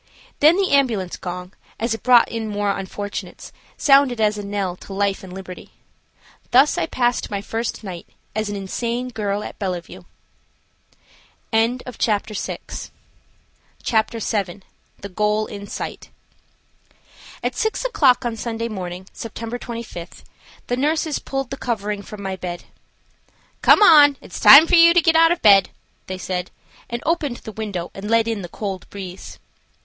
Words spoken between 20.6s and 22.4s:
the nurses pulled the covering from my